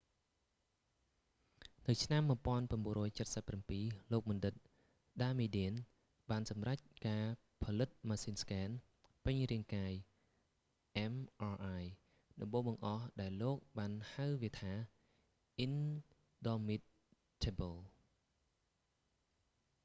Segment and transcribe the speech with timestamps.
[1.87, 2.21] នៅឆ្នាំ
[2.77, 4.53] 1977 លោកបណ្ឌិត
[5.23, 5.73] ដាម៉ាឌៀន damadian
[6.29, 7.25] បានសម្រេចការ
[7.63, 8.69] ផលិតម៉ាស៊ីនស្គែន
[9.23, 9.93] ពេញរាងកាយ
[11.13, 11.81] mri
[12.41, 14.73] ដំបូងបង្អស់ដែលលោកបានហៅវាថា
[15.59, 15.75] អ៊ីន
[16.47, 16.81] ដមមីត
[17.43, 17.77] ថឹប៊ល indomitable